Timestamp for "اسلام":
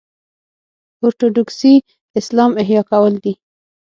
2.19-2.51